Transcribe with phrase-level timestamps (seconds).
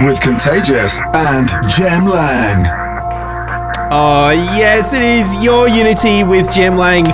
[0.00, 2.66] mix with Contagious and Jem Lang.
[3.90, 7.06] Oh, yes, it is your Unity with Jem Lang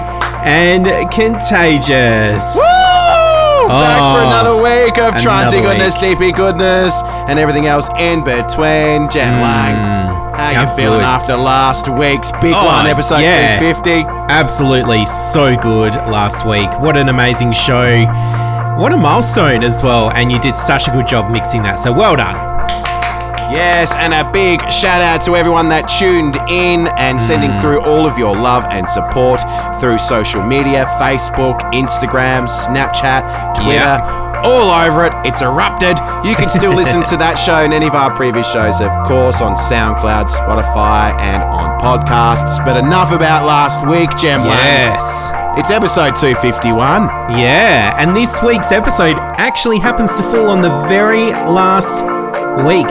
[0.45, 2.57] and Contagious.
[2.57, 3.69] Woo!
[3.69, 6.19] Back for Oh, another week of trancey another goodness, week.
[6.19, 9.09] DP goodness, and everything else in between.
[9.11, 9.43] Jem hmm.
[9.43, 11.05] Lang, how you I'm feeling good.
[11.05, 13.61] after last week's big Oh, one, episode yeah.
[13.61, 14.09] 250?
[14.33, 16.69] Absolutely so good last week.
[16.81, 18.05] What an amazing show.
[18.79, 20.11] What a milestone as well.
[20.11, 21.79] And you did such a good job mixing that.
[21.79, 22.50] So well done.
[23.51, 27.61] Yes, and a big shout out to everyone that tuned in and sending Mm.
[27.61, 29.41] through all of your love and support
[29.81, 33.75] through social media Facebook, Instagram, Snapchat, Twitter.
[33.75, 34.27] Yeah.
[34.43, 35.99] All over it, it's erupted.
[36.25, 39.43] You can still listen to that show and any of our previous shows, of course,
[39.43, 42.65] on SoundCloud, Spotify, and on podcasts.
[42.65, 45.31] But enough about last week, Jem Yes.
[45.59, 47.11] It's episode 251.
[47.37, 47.95] Yeah.
[47.99, 52.03] And this week's episode actually happens to fall on the very last
[52.65, 52.89] week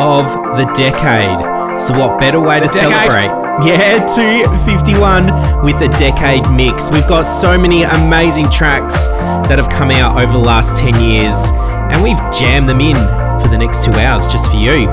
[0.00, 1.38] of the decade.
[1.78, 2.90] So, what better way to decade?
[2.90, 3.50] celebrate?
[3.66, 6.90] Yeah, 251 with a decade mix.
[6.90, 9.06] We've got so many amazing tracks
[9.48, 11.50] that have come out over the last 10 years,
[11.92, 12.96] and we've jammed them in
[13.40, 14.88] for the next two hours just for you.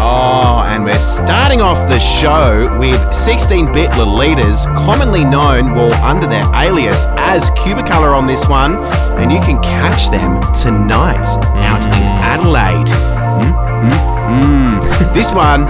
[0.00, 6.28] Oh, and we're starting off the show with 16 bit Lolitas, commonly known, well, under
[6.28, 8.76] their alias as Cubicolor on this one,
[9.18, 11.26] and you can catch them tonight
[11.58, 12.20] out in mm.
[12.22, 13.17] Adelaide.
[13.40, 15.14] Mm, mm, mm.
[15.14, 15.64] this one,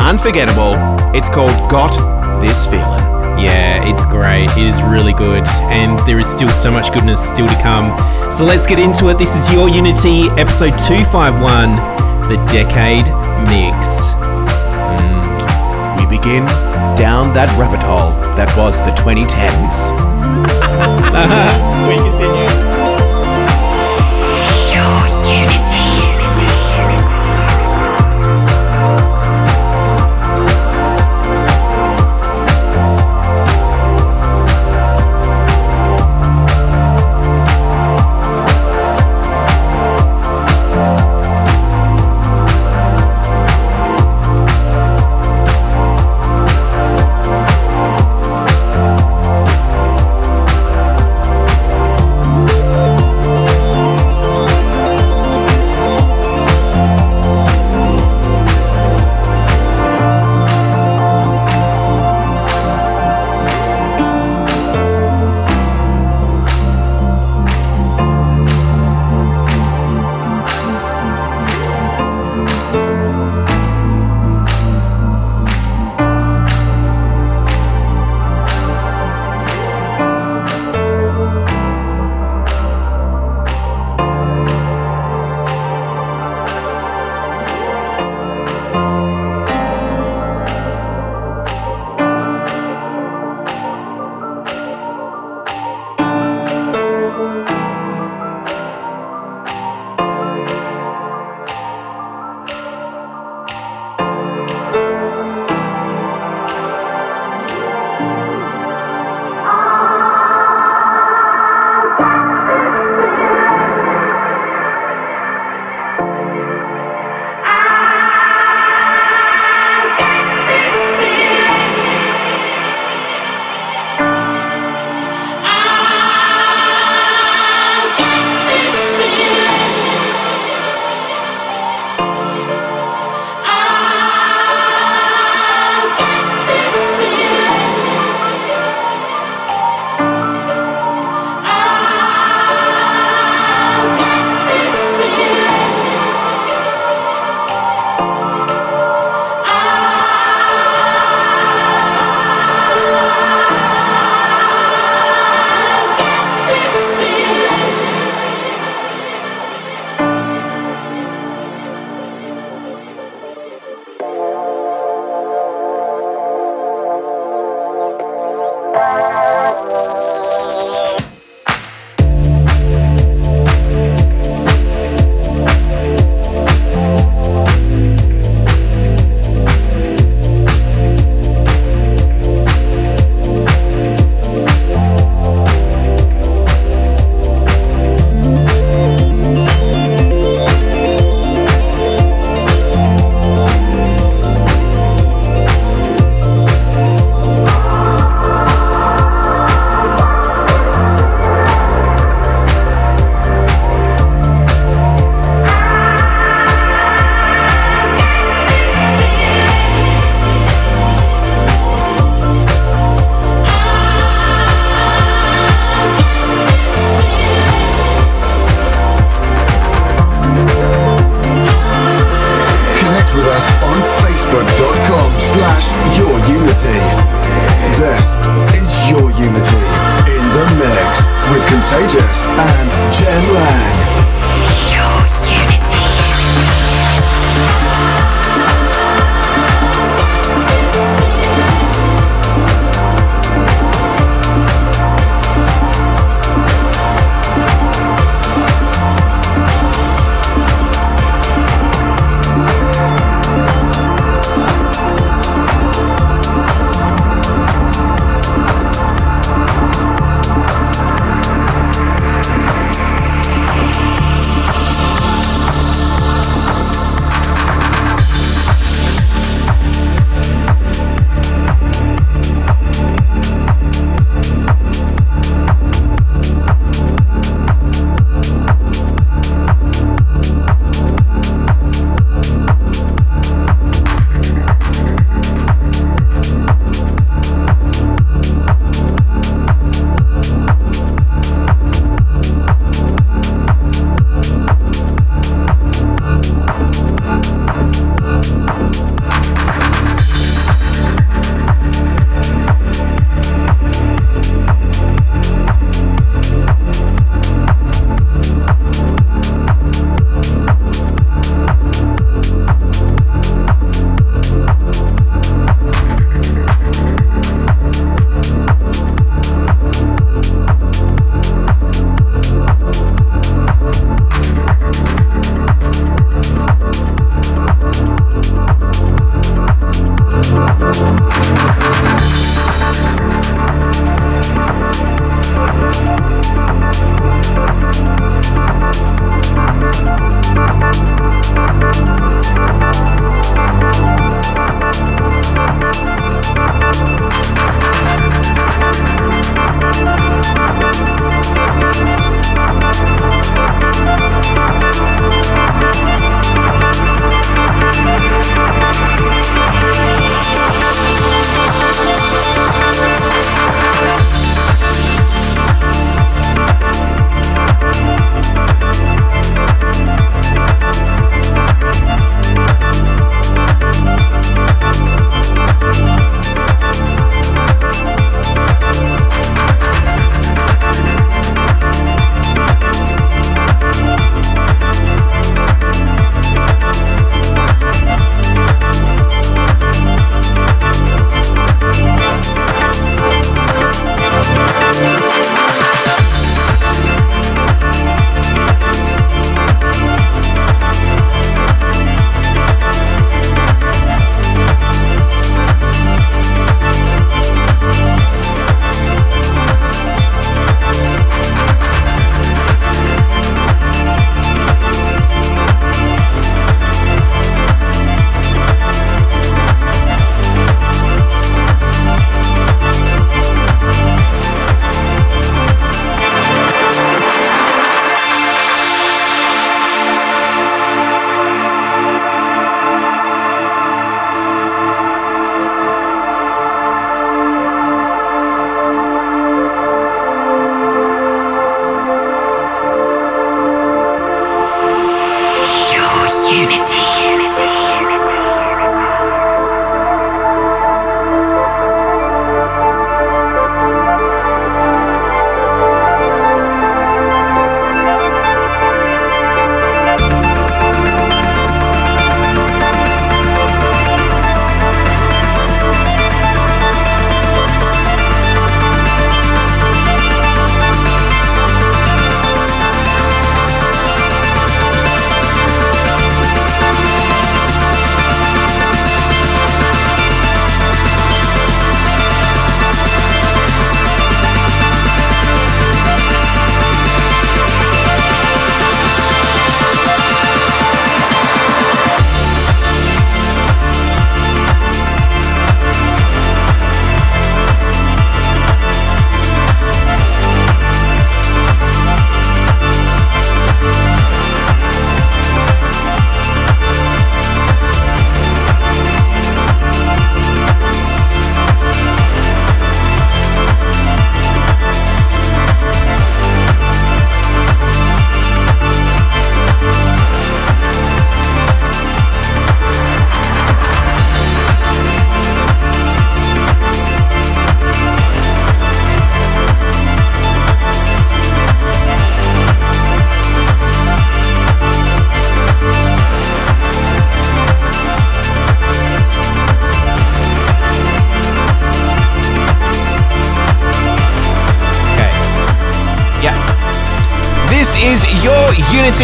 [0.00, 0.74] unforgettable.
[1.14, 1.92] It's called Got
[2.40, 3.04] This Feeling.
[3.38, 4.50] Yeah, it's great.
[4.56, 5.42] It is really good.
[5.74, 7.90] And there is still so much goodness still to come.
[8.30, 9.18] So let's get into it.
[9.18, 11.74] This is Your Unity, episode 251,
[12.28, 13.06] the Decade
[13.50, 14.14] Mix.
[15.98, 16.46] We begin
[16.96, 19.90] down that rabbit hole that was the 2010s.
[21.88, 22.48] We continue.
[24.72, 24.98] Your
[25.30, 25.83] Unity.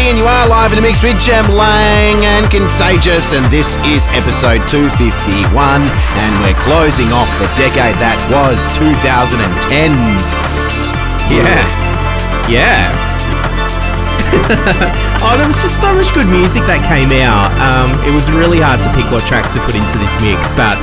[0.01, 4.09] And you are live in the mix with Jem Lang and Contagious, and this is
[4.17, 10.97] episode 251, and we're closing off the decade that was 2010s.
[11.29, 11.61] Yeah.
[12.49, 12.89] Yeah.
[15.21, 17.53] oh, there was just so much good music that came out.
[17.61, 20.81] Um, it was really hard to pick what tracks to put into this mix, but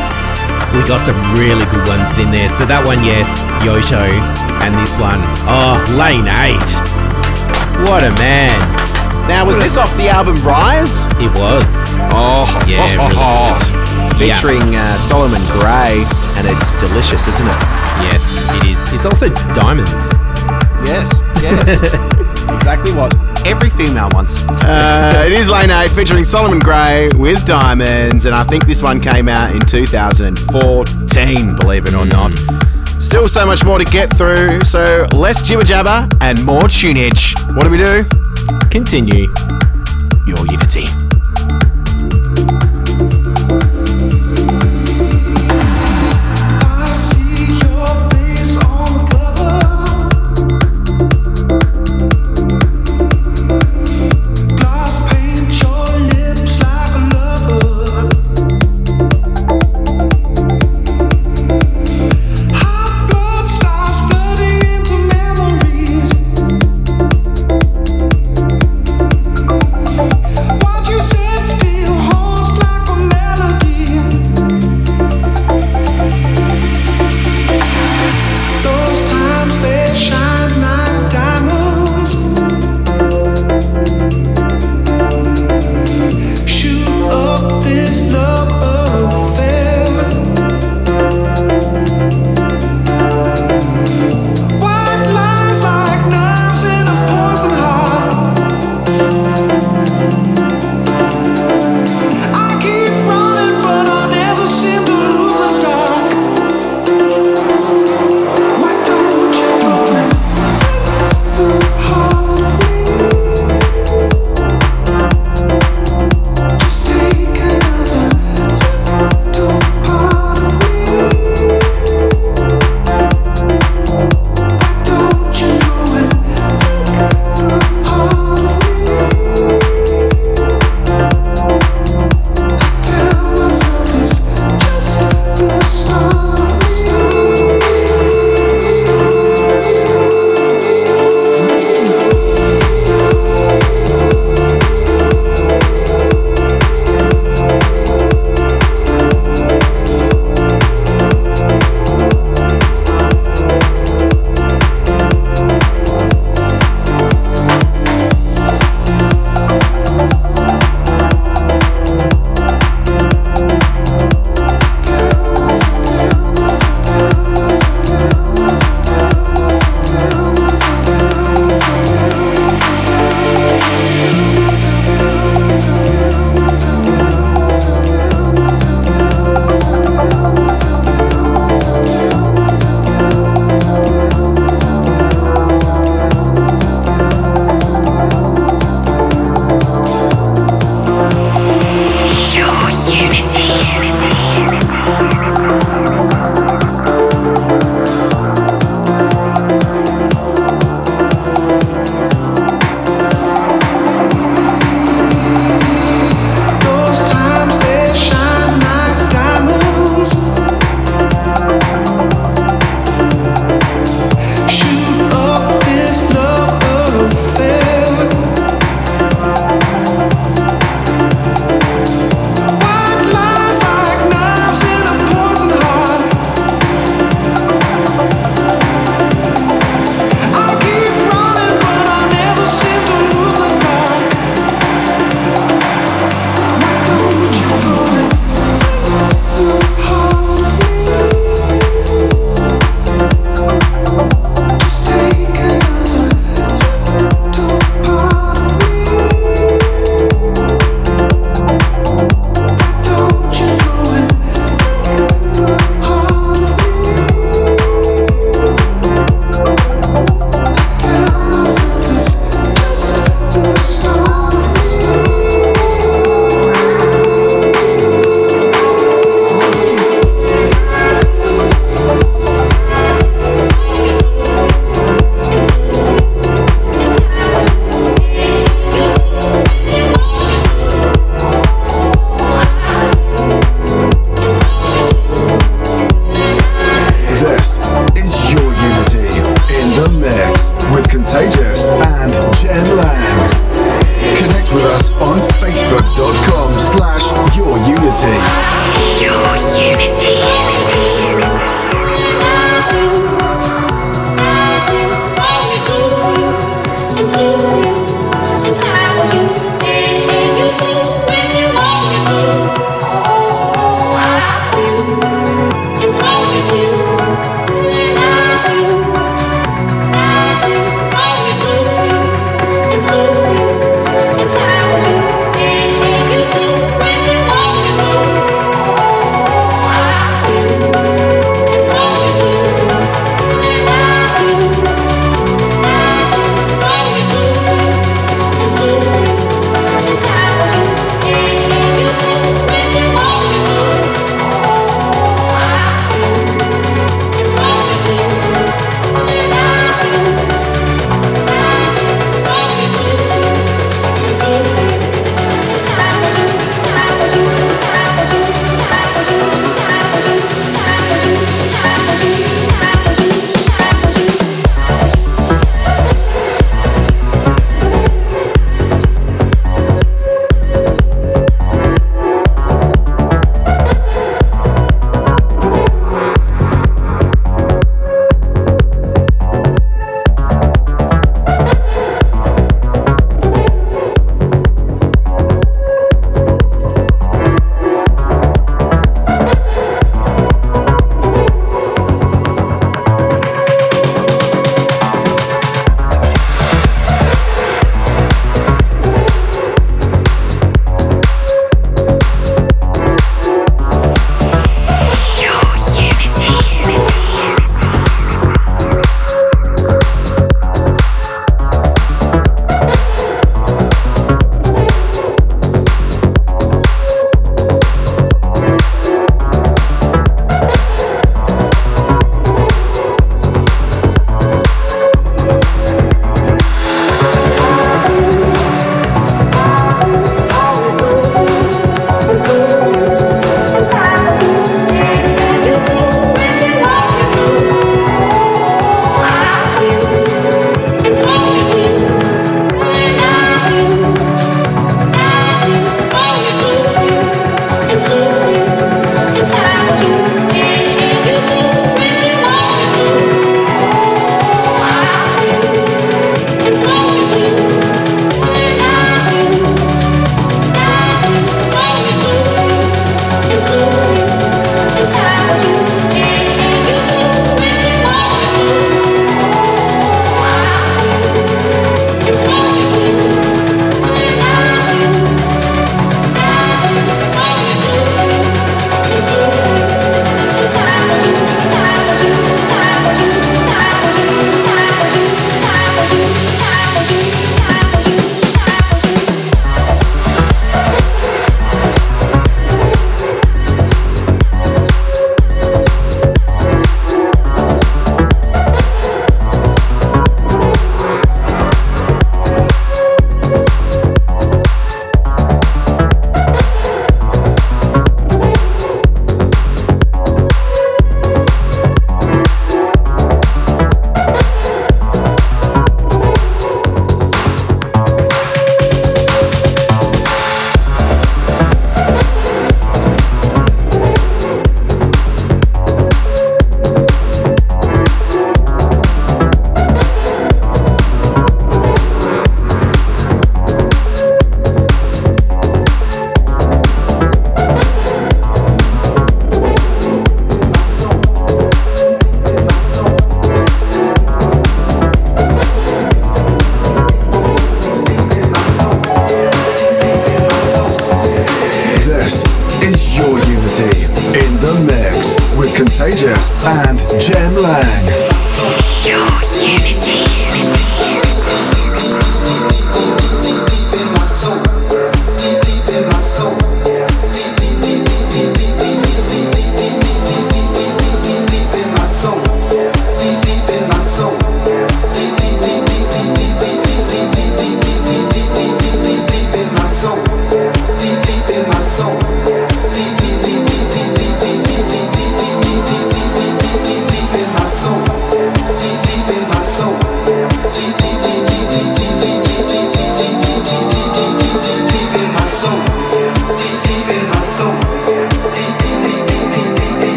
[0.78, 2.54] we got some really good ones in there.
[2.54, 4.14] So that one, yes, Yotto,
[4.62, 5.18] and this one,
[5.50, 7.90] oh, Lane 8.
[7.90, 8.87] What a man.
[9.28, 11.06] Now, was this off the album Rise?
[11.20, 11.98] It was.
[12.16, 14.26] Oh, Yeah, really good.
[14.26, 14.34] Yeah.
[14.42, 16.02] Featuring uh, Solomon Grey,
[16.40, 17.60] and it's delicious, isn't it?
[18.08, 18.94] Yes, it is.
[18.94, 20.10] It's also Diamonds.
[20.88, 21.12] Yes,
[21.44, 21.84] yes.
[22.56, 23.14] exactly what
[23.46, 24.44] every female wants.
[24.44, 29.00] Uh, it is Lane 8 featuring Solomon Grey with Diamonds, and I think this one
[29.02, 32.32] came out in 2014, believe it or not.
[33.00, 37.36] Still so much more to get through, so less jibber jabber and more tunage.
[37.56, 38.04] What do we do?
[38.70, 39.28] Continue.
[40.26, 41.07] Your Unity.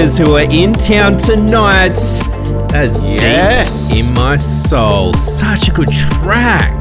[0.00, 1.96] Who are in town tonight.
[2.70, 3.90] That's Yes.
[3.90, 5.12] deep in my soul.
[5.12, 6.72] Such a good track.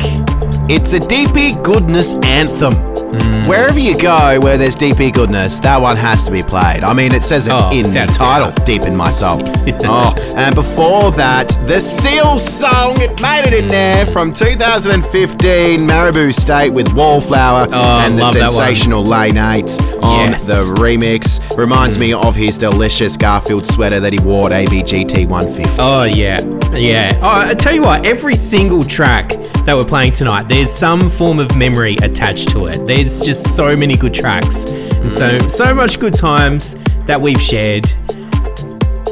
[0.69, 2.88] It's a DP goodness anthem.
[3.10, 3.50] Hmm.
[3.50, 6.84] Wherever you go where there's DP goodness, that one has to be played.
[6.84, 8.52] I mean, it says it Oh, in the title.
[8.65, 9.41] Deep in My Soul.
[9.86, 16.34] oh, and before that, the Seal song, it made it in there from 2015, Maribou
[16.34, 18.50] State with Wallflower Oh, and the love that one.
[18.52, 19.63] sensational Lane 8
[20.04, 20.48] on Yes.
[20.48, 21.39] the remix.
[21.58, 25.76] Reminds me of his delicious Garfield sweater that he wore at ABGT 150.
[25.80, 26.39] Oh, yeah.
[26.76, 27.17] Yeah.
[27.22, 29.30] Oh, I tell you what, every single track
[29.65, 32.86] that we're playing tonight, there's some form of memory attached to it.
[32.86, 34.66] There's just so many good tracks.
[34.66, 37.86] And so, so much good times that we've shared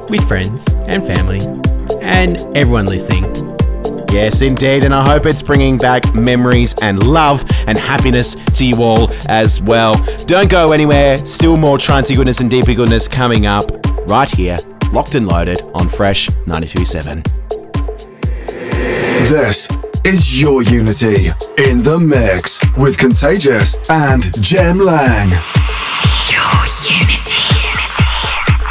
[0.09, 1.39] with friends and family
[2.01, 3.23] and everyone listening.
[4.11, 8.81] Yes, indeed, and I hope it's bringing back memories and love and happiness to you
[8.81, 9.93] all as well.
[10.25, 13.71] Don't go anywhere, still more Trancy goodness and deepy goodness coming up
[14.07, 14.57] right here,
[14.91, 17.23] locked and loaded on Fresh 927.
[19.29, 19.67] This
[20.07, 25.31] is your Unity in the mix with Contagious and Jem Lang.
[26.31, 26.63] Your
[27.01, 27.57] Unity.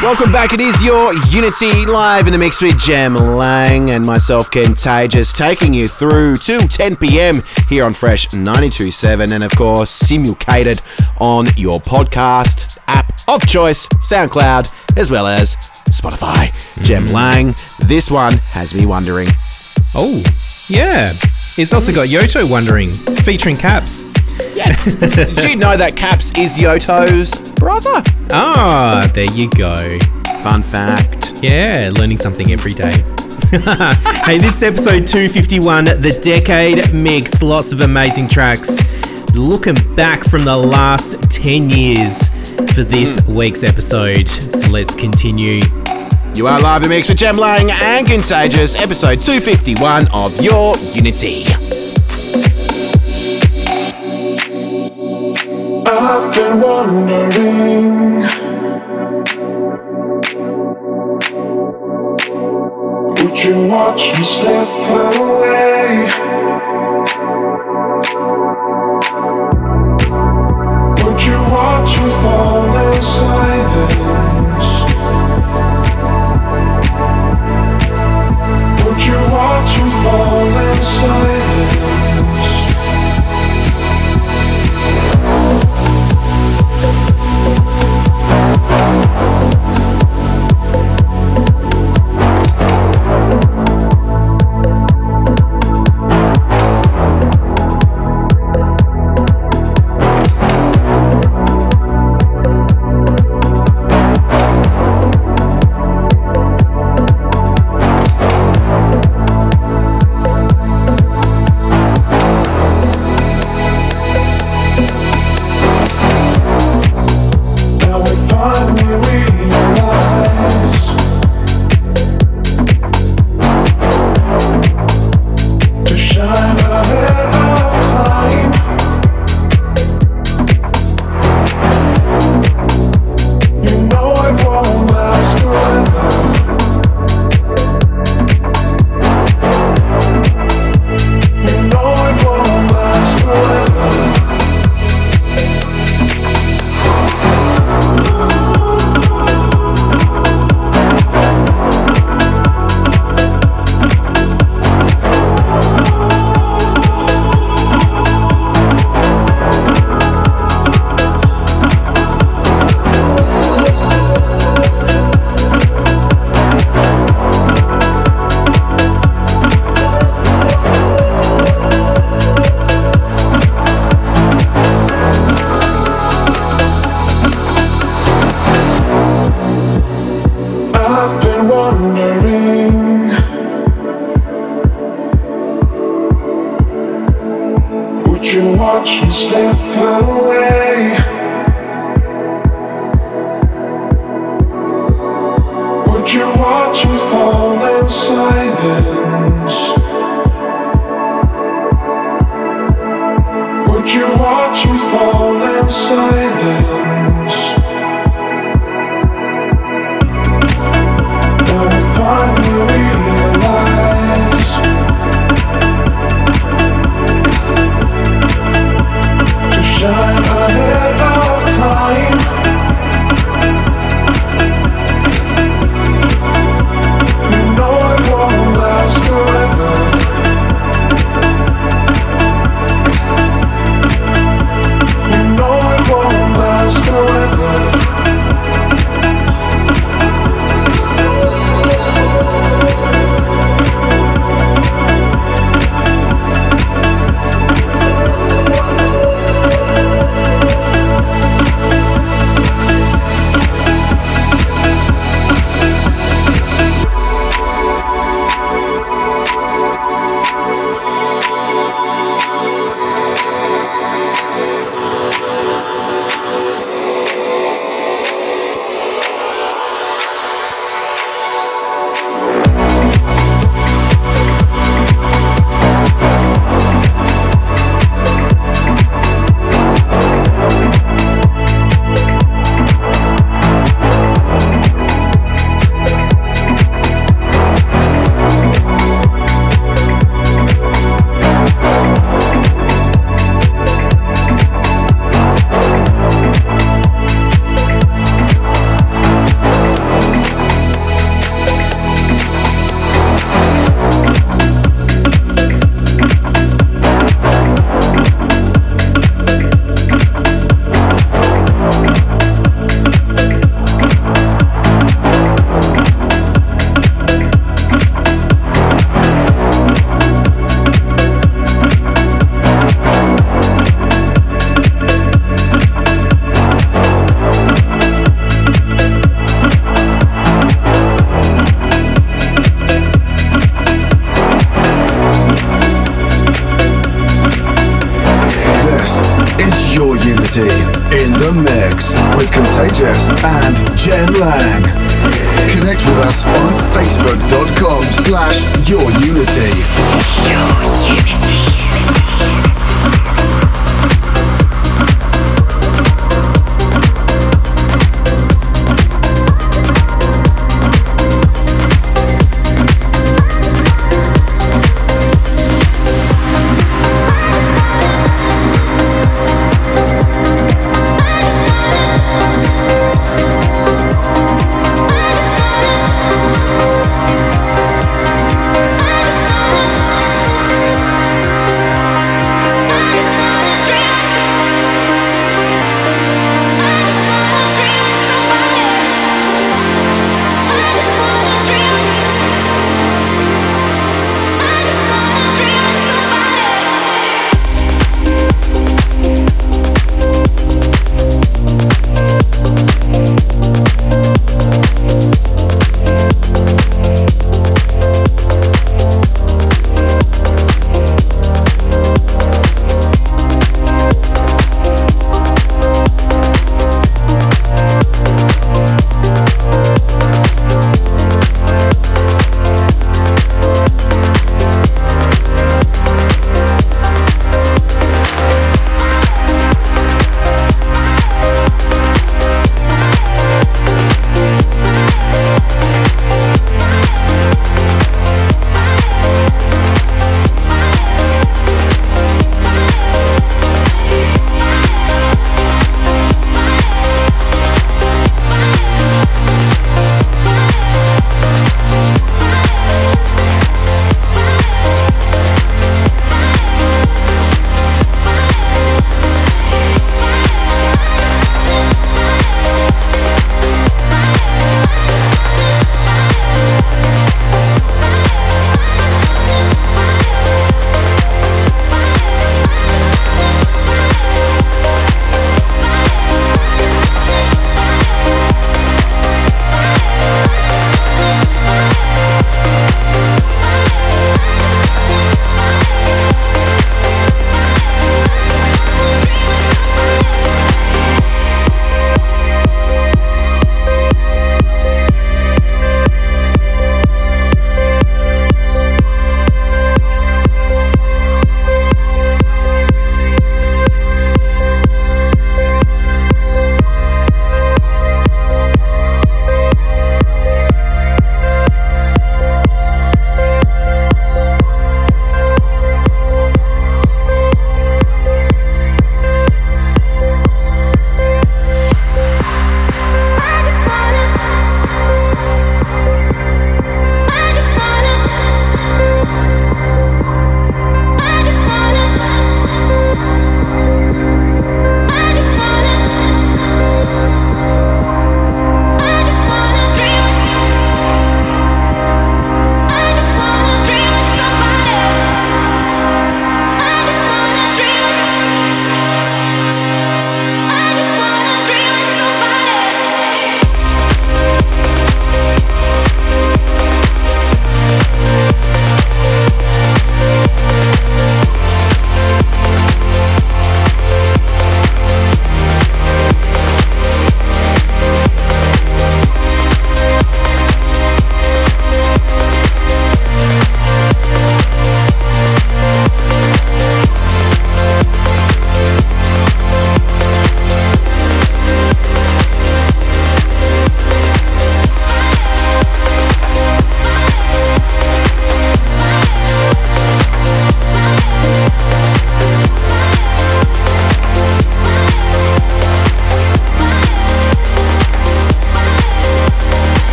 [0.00, 0.54] Welcome back.
[0.54, 5.74] It is your Unity live in the mix with Jem Lang and myself, Contagious, taking
[5.74, 7.42] you through to 10 p.m.
[7.68, 10.80] here on Fresh 92.7 and, of course, simulcated
[11.20, 15.54] on your podcast app of choice, SoundCloud, as well as
[15.90, 16.50] Spotify.
[16.82, 17.12] Jem mm.
[17.12, 17.54] Lang,
[17.86, 19.28] this one has me wondering.
[19.94, 20.22] Oh,
[20.68, 21.14] yeah.
[21.56, 24.04] It's also got Yotto Wondering featuring Caps.
[24.54, 24.94] Yes.
[25.00, 28.02] Did you know that Caps is Yotto's brother?
[28.30, 29.98] Ah, there you go.
[30.42, 31.34] Fun fact.
[31.42, 32.90] Yeah, learning something every day.
[33.50, 37.42] hey, this is episode 251, the Decade Mix.
[37.42, 38.78] Lots of amazing tracks.
[39.34, 42.28] Looking back from the last 10 years
[42.74, 44.28] for this week's episode.
[44.28, 45.60] So let's continue.
[46.36, 51.44] You are live in mix with Jem Lang and Contagious, episode 251 of Your Unity.
[55.86, 58.20] I've been wondering
[63.16, 66.25] Would you watch me slip away?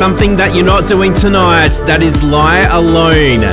[0.00, 1.76] Something that you're not doing tonight.
[1.84, 3.44] That is Lie Alone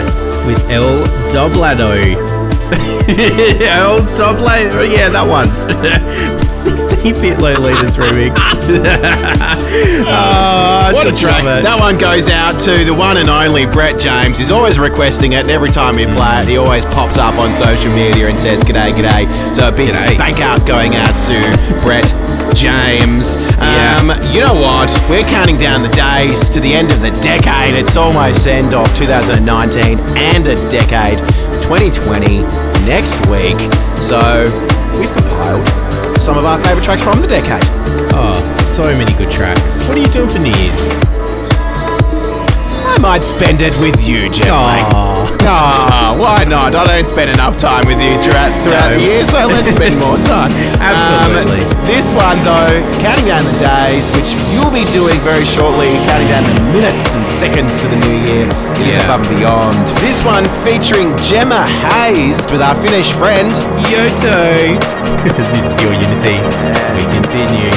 [0.48, 1.04] with L.
[1.28, 2.16] Doblado.
[3.68, 4.00] L.
[4.16, 4.88] Doblado.
[4.88, 5.48] Yeah, that one.
[6.48, 8.32] 16-bit Lolitas remix.
[10.08, 11.44] oh, What a track.
[11.44, 14.38] That one goes out to the one and only Brett James.
[14.38, 17.92] He's always requesting it, every time we play it, he always pops up on social
[17.92, 19.28] media and says, G'day, g'day.
[19.58, 20.14] So a big G'day.
[20.16, 22.08] spank out going out to Brett
[22.58, 23.36] James.
[23.36, 24.02] Yeah.
[24.02, 24.90] Um, you know what?
[25.08, 27.76] We're counting down the days to the end of the decade.
[27.76, 31.20] It's almost end of 2019 and a decade,
[31.62, 32.42] 2020,
[32.82, 33.62] next week.
[34.02, 34.50] So
[34.98, 35.70] we've compiled
[36.20, 37.62] some of our favourite tracks from the decade.
[38.18, 39.80] Oh, so many good tracks.
[39.86, 40.82] What are you doing for New Year's?
[42.98, 44.50] I might spend it with you, Jem.
[44.58, 46.18] Aw.
[46.18, 46.74] Why not?
[46.74, 48.98] I don't spend enough time with you throughout, throughout No.
[48.98, 50.50] the year, so let's spend more time.
[50.82, 51.62] Absolutely.
[51.62, 56.34] Um, this one, though, counting down the days, which you'll be doing very shortly, counting
[56.34, 58.50] down the minutes and seconds to the new year.
[58.82, 59.06] It is Yeah.
[59.06, 59.78] above and beyond.
[60.02, 63.54] This one featuring Gemma Hayes with our Finnish friend.
[63.94, 64.58] Yotto.
[65.54, 66.42] this is your Unity.
[66.98, 67.70] We continue.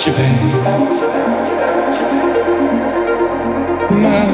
[0.00, 0.80] Without you, babe.
[4.00, 4.29] My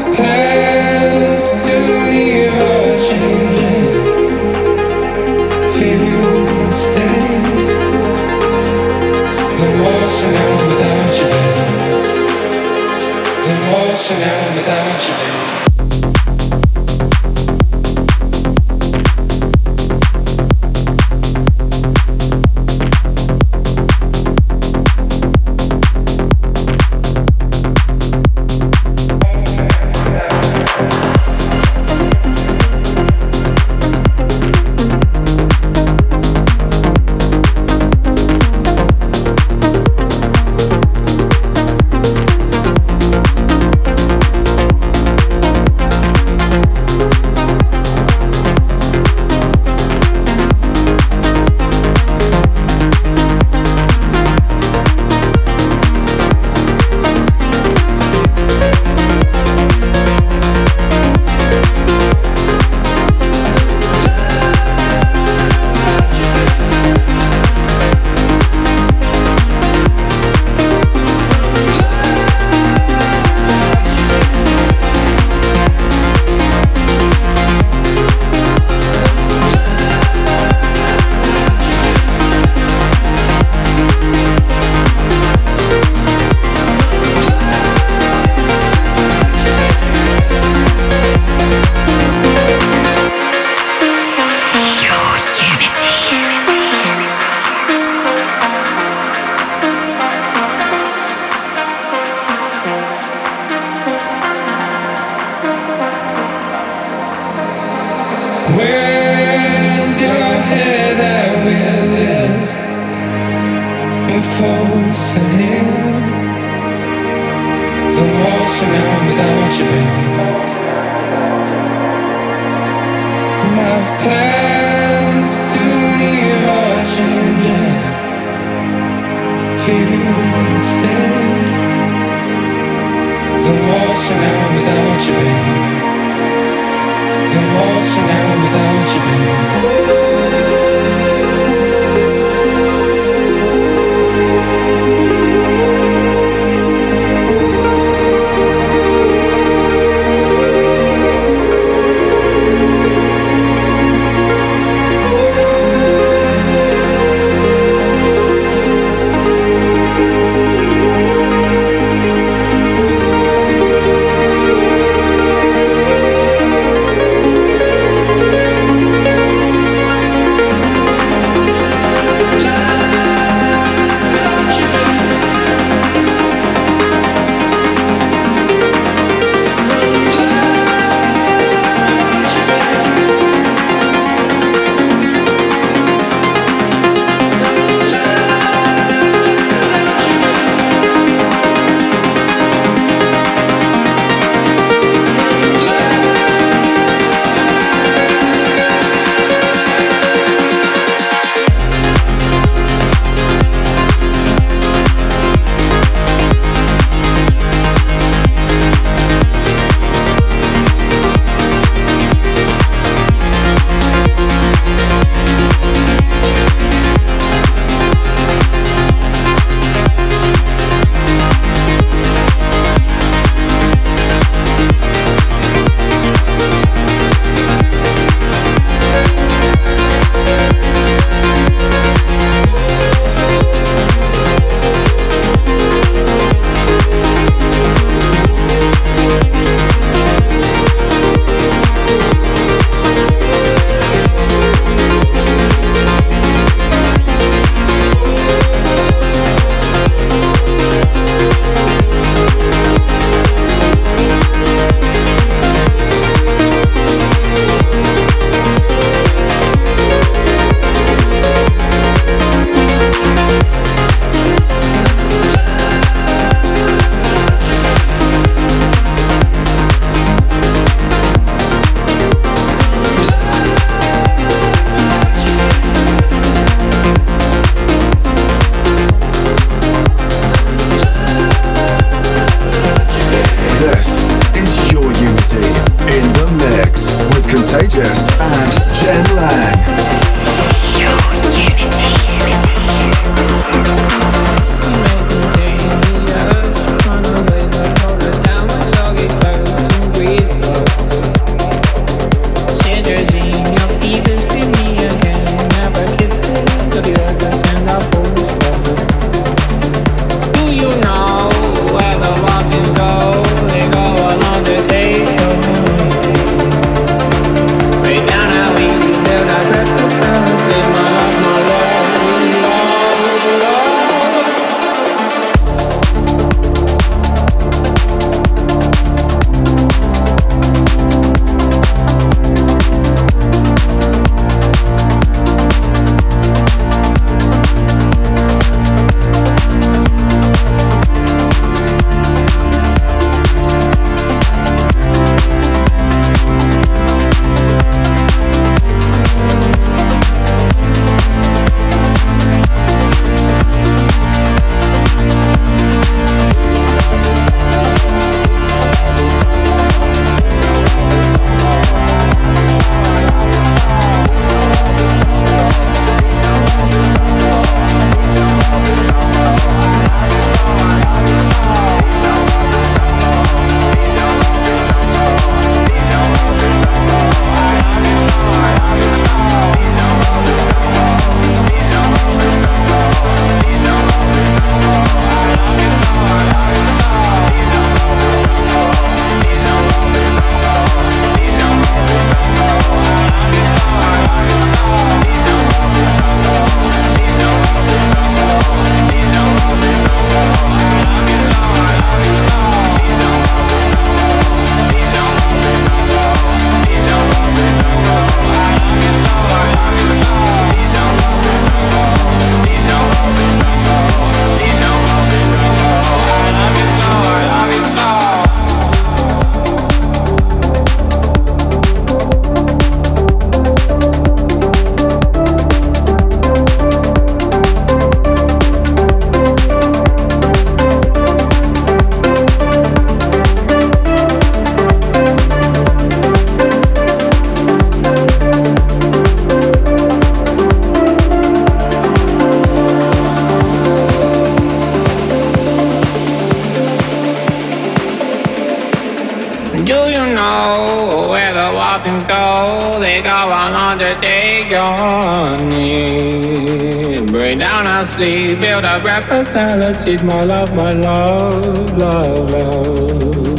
[457.97, 463.37] sleep, build up breakfast, and let's eat my love, my love, love, love.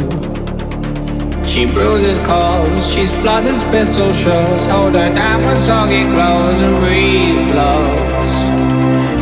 [1.48, 4.66] She bruises calls, she splutters pistol shots.
[4.66, 8.30] Hold her down with soggy clothes and breeze blows.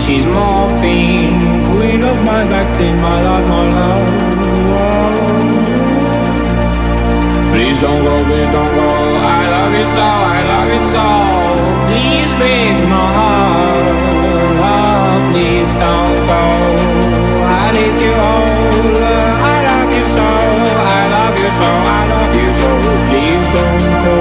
[0.02, 4.08] She's morphine, queen of my vaccine, my love, my love,
[4.72, 5.16] love.
[7.52, 8.90] Please don't go, please don't go.
[9.36, 10.06] I love you so,
[10.36, 11.06] I love you so.
[11.88, 13.75] Please break my heart.
[15.36, 16.44] Please don't go.
[17.60, 18.48] I need you all.
[19.52, 21.68] I love you so, I love you so,
[21.98, 22.68] I love you so.
[23.08, 24.16] Please don't go.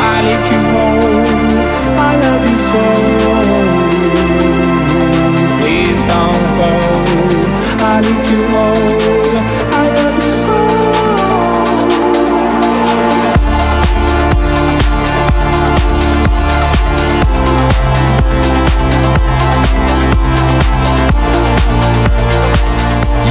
[0.00, 0.62] I need you.
[2.00, 2.82] I love you so.
[5.60, 6.70] Please don't go.
[7.84, 9.05] I need you.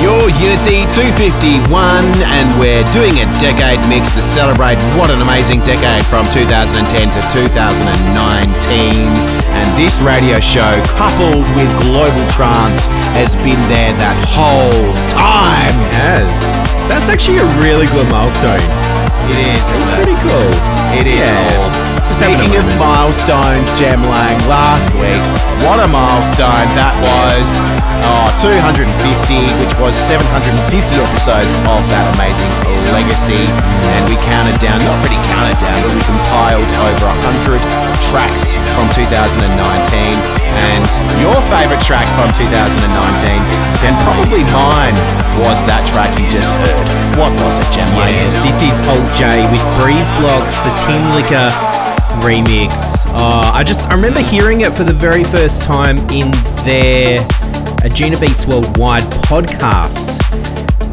[0.02, 6.04] Your Unity 251, and we're doing a decade mix to celebrate what an amazing decade
[6.06, 9.08] from 2010 to 2019.
[9.56, 15.76] And this radio show, coupled with Global Trance, has been there that whole time.
[15.96, 16.32] Yes.
[16.91, 18.64] That's actually a really good milestone.
[19.32, 19.64] It is.
[19.70, 20.85] It's isn't pretty cool.
[20.96, 21.28] It is.
[21.28, 22.02] Yeah.
[22.08, 25.20] Speaking of milestones, Jem Lang, last week,
[25.68, 27.46] what a milestone that was.
[28.06, 28.88] Oh, 250,
[29.60, 30.56] which was 750
[30.96, 32.48] episodes of that amazing
[32.96, 33.43] legacy.
[33.98, 37.12] And we counted down, not really counted down, but we compiled over
[37.43, 37.60] 100
[38.00, 39.36] tracks from 2019.
[40.56, 40.88] And
[41.20, 42.80] your favourite track from 2019,
[43.84, 44.96] and probably mine,
[45.43, 46.88] was that track you just heard.
[47.20, 48.08] What was it, Jem Lang?
[48.08, 51.50] Yeah, this is alt-J with Breeze Blocks, the Tinlicker
[52.22, 53.04] remix.
[53.08, 56.30] Oh, I just I remember hearing it for the very first time in
[56.64, 57.20] their
[57.82, 60.22] Anjunabeats Worldwide podcast.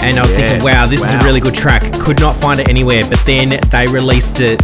[0.02, 1.92] And I was Yes, thinking, wow, this is a really good track.
[1.92, 4.62] Could not find it anywhere, but then they released it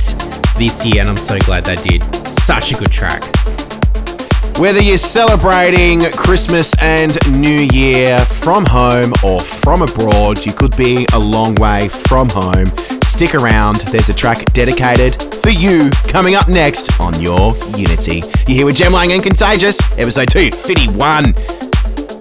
[0.56, 2.02] this year, and I'm so glad they did.
[2.26, 3.22] Such a good track.
[4.58, 11.06] Whether you're celebrating Christmas and New Year from home or from abroad, you could be
[11.12, 12.66] a long way from home.
[13.18, 18.22] Stick around, there's a track dedicated for you coming up next on Your Unity.
[18.46, 21.34] You're here with Jem Lang and Contagious, episode 251.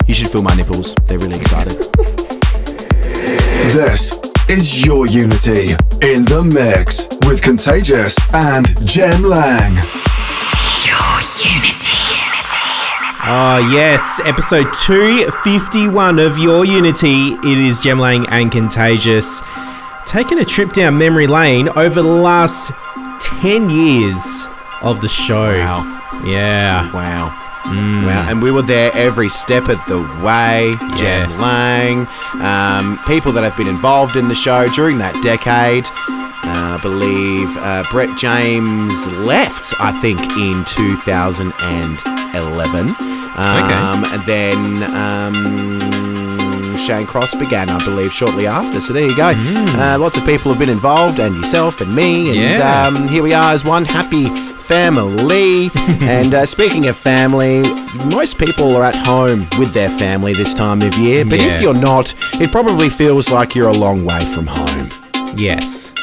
[0.08, 1.74] You should feel my nipples, they're really excited.
[3.14, 4.18] This
[4.50, 9.76] is your Unity in the mix with Contagious and Jem Lang.
[9.76, 12.18] Your Unity.
[13.30, 17.34] Oh, yes, episode 251 of Your Unity.
[17.43, 19.43] It is Jem Lang and Contagious.
[20.08, 22.72] Taking a trip down memory lane over the last
[23.20, 24.47] 10 years
[24.82, 25.51] of the show.
[25.60, 25.84] Wow.
[26.24, 26.91] Yeah.
[26.93, 27.43] Wow.
[27.66, 28.26] Wow.
[28.30, 30.72] And we were there every step of the way.
[30.95, 31.41] Jem Yes.
[31.41, 32.08] Lang,
[32.41, 35.86] um, people that have been involved in the show during that decade.
[36.08, 42.95] Uh, I believe uh, Brett James left, I think, in 2011.
[43.38, 45.78] Um, And then um,
[46.78, 48.80] Shane Cross began, I believe, shortly after.
[48.82, 49.30] So there you go.
[49.30, 52.30] Uh, lots of people have been involved, and yourself and me.
[52.30, 52.88] And Yeah.
[52.88, 54.30] um, here we are as one happy
[54.67, 55.69] family.
[56.01, 57.61] and uh, speaking of family,
[58.13, 61.23] most people are at home with their family this time of year.
[61.25, 61.55] But Yeah.
[61.55, 64.89] if you're not, it probably feels like you're a long way from home.
[65.36, 65.93] Yes.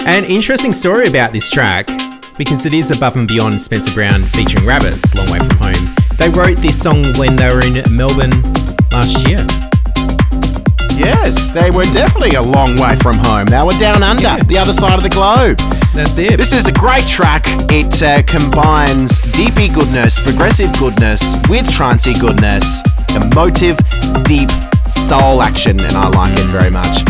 [0.00, 1.88] An interesting story about this track,
[2.36, 5.94] because it is above and beyond Spencer Brown featuring RBBTS, Long Way From Home.
[6.18, 8.42] They wrote this song when they were in Melbourne
[8.92, 9.44] last year.
[10.96, 13.46] Yes, they were definitely a long way from home.
[13.46, 15.58] They were down under, the other side of the globe.
[15.94, 16.36] That's it.
[16.36, 17.44] This is a great track.
[17.70, 22.82] It uh, combines deepy goodness, progressive goodness with trancey goodness,
[23.14, 23.78] emotive,
[24.24, 24.50] deep
[24.86, 27.02] soul action, and I like it very much.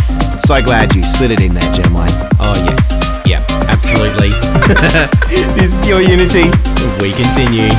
[0.46, 2.12] So glad you slid it in there, Jem Lang.
[2.40, 3.02] Oh, yes.
[3.26, 4.30] Yeah, absolutely.
[5.56, 6.50] this is your Unity.
[7.00, 7.70] We continue.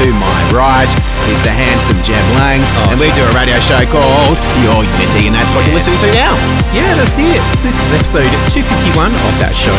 [0.00, 0.88] To my right
[1.28, 2.90] is the handsome Jem Lang, Oh.
[2.90, 6.10] and we do a radio show called Your Unity, and that's what you're listening to
[6.16, 6.32] now.
[6.72, 7.38] Yeah, that's it.
[7.62, 9.76] This is episode 251 of that show.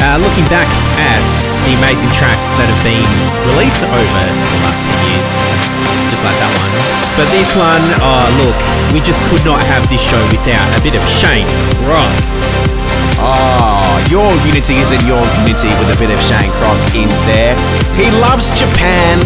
[0.00, 0.70] Uh, looking back
[1.02, 1.26] at
[1.66, 3.04] the amazing tracks that have been
[3.52, 5.32] released over the last few years,
[6.08, 6.72] just like that one.
[7.18, 8.56] But this one, oh look,
[8.94, 11.50] we just could not have this show without a bit of Shane
[11.84, 12.48] Cross.
[13.22, 17.54] Oh, your unity isn't your unity with a bit of Shane Cross in there.
[17.96, 19.20] He loves Japan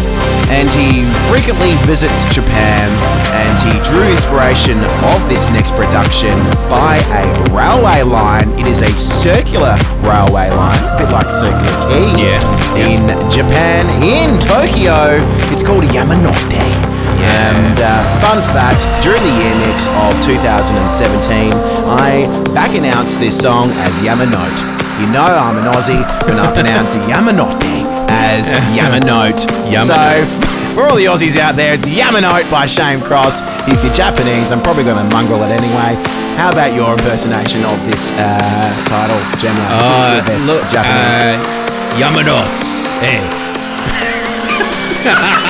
[0.51, 2.91] and he frequently visits Japan
[3.33, 4.77] and he drew inspiration
[5.15, 6.35] of this next production
[6.69, 7.23] by a
[7.55, 8.51] railway line.
[8.59, 12.45] It is a circular railway line, a bit like Circular Quay Yes.
[12.75, 15.17] in Japan, in Tokyo.
[15.51, 16.94] It's called Yamanote.
[17.21, 21.53] And uh, fun fact, during the year mix of 2017,
[21.87, 24.59] I back announced this song as Yamanote.
[25.01, 29.45] You know I'm an Aussie, and I pronounce Yamanote as Yamanote.
[29.71, 29.85] Yamanote.
[29.87, 33.41] So, for all the Aussies out there, it's Yamanote by Shane Cross.
[33.67, 35.95] If you're Japanese, I'm probably going to mongrel it anyway.
[36.35, 39.63] How about your impersonation of this uh, title, Gemma?
[39.71, 41.39] Who's your best look, Japanese?
[41.39, 42.83] uh, Yamanotes.
[42.99, 43.23] Hey.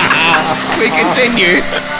[0.79, 1.94] we continue.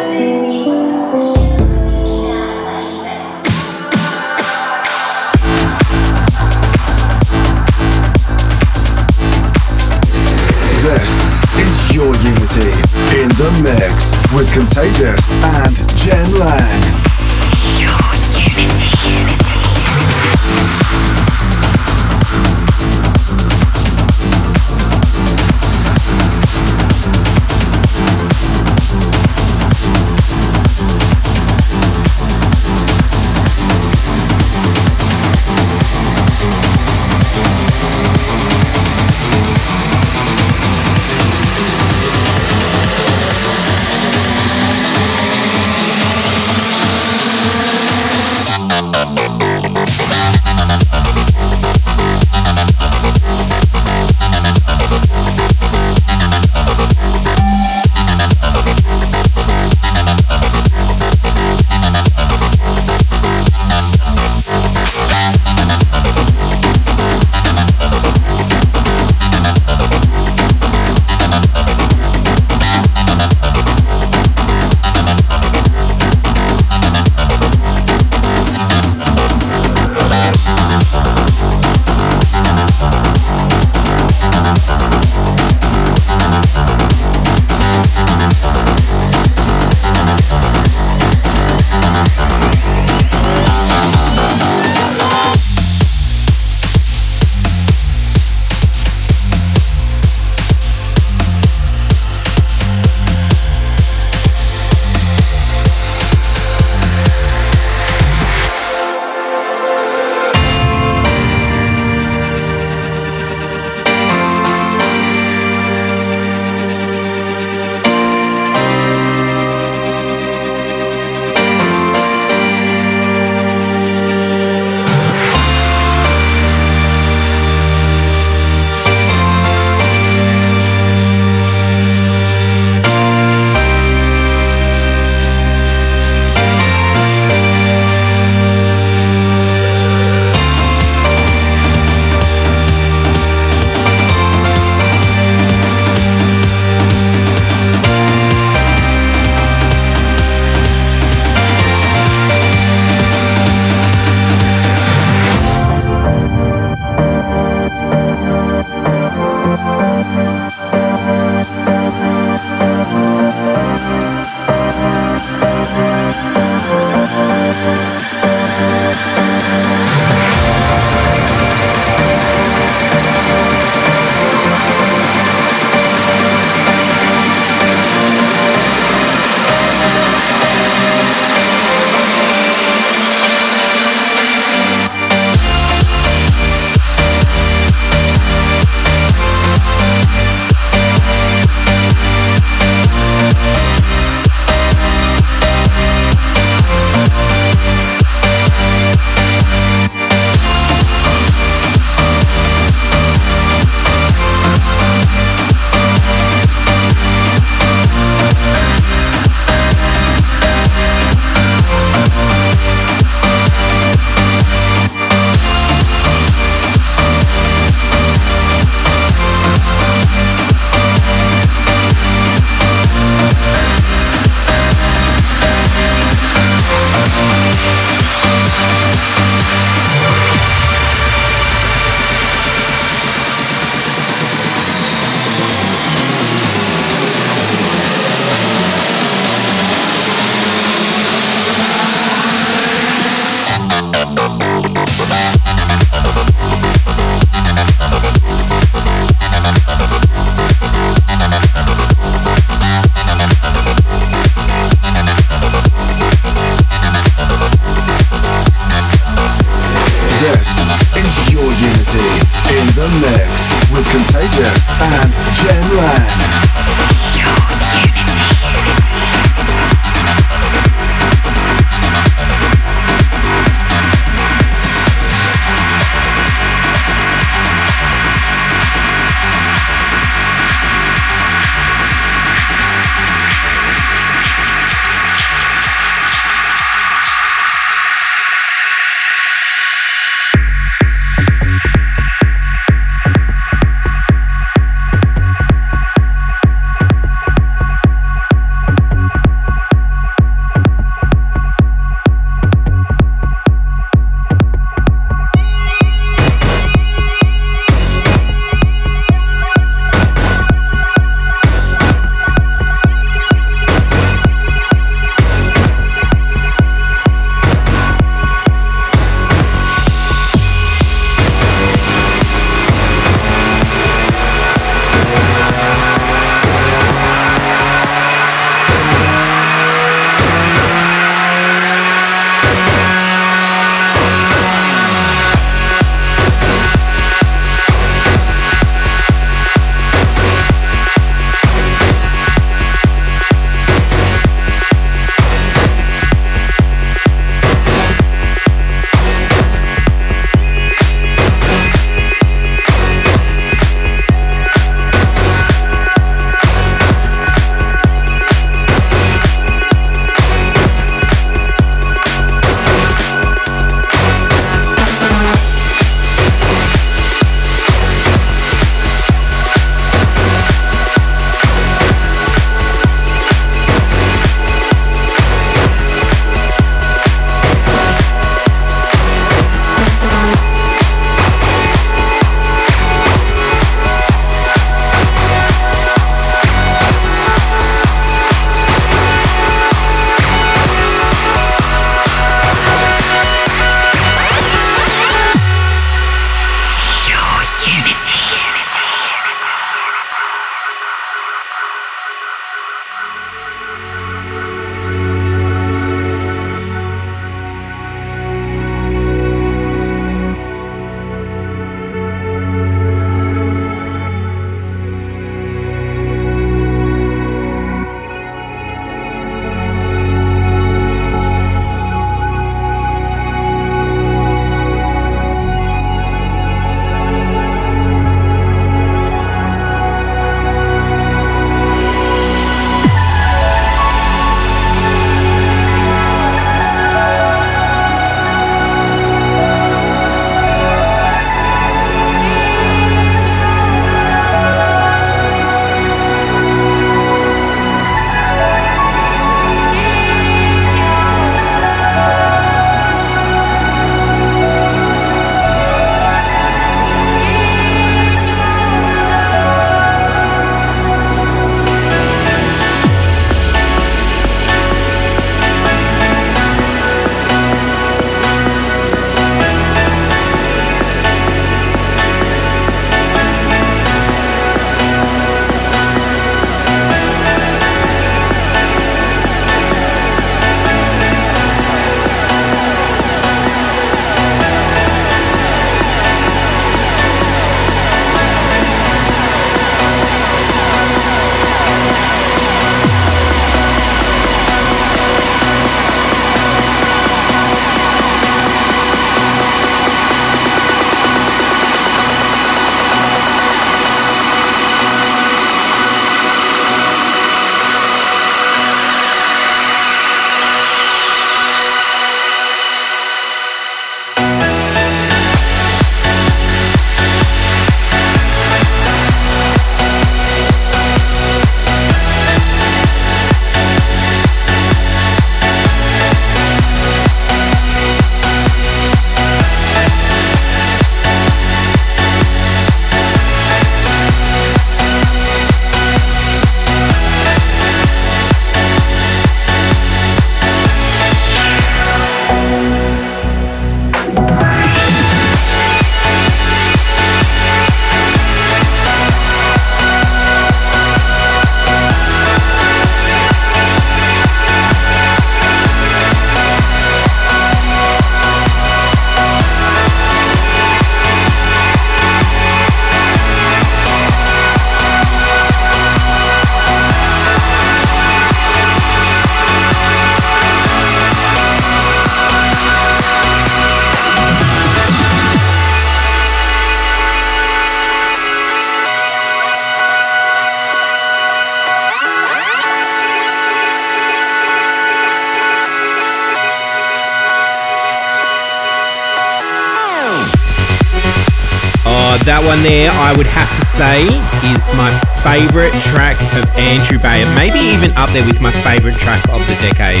[592.48, 594.08] One there, I would have to say,
[594.48, 594.88] is my
[595.20, 597.28] favourite track of Andrew Bayer.
[597.36, 600.00] Maybe even up there with my favourite track of the decade.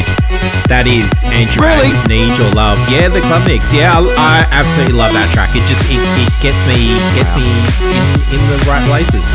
[0.64, 1.92] That is Andrew Really?
[2.08, 2.80] Bayer, Need Your Love.
[2.88, 3.68] Yeah, the club mix.
[3.68, 5.52] Yeah, I, I absolutely love that track.
[5.52, 7.44] It just it, it gets me gets me
[7.84, 9.28] in, in the right places.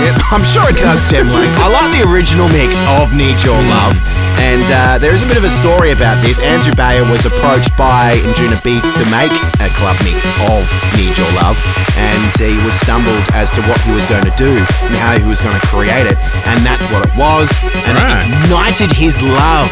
[0.00, 1.52] Yeah, I'm sure it does, Jem Lang.
[1.60, 3.92] I like the original mix of Need Your Love.
[4.38, 6.40] And uh, there is a bit of a story about this.
[6.40, 10.62] Andrew Bayer was approached by Anjunabeats to make a club mix of
[10.96, 11.58] Need Your Love.
[11.98, 15.24] And he was stumbled as to what he was going to do and how he
[15.28, 16.16] was going to create it.
[16.46, 17.50] And that's what it was.
[17.84, 18.24] And Right.
[18.26, 19.70] it ignited his love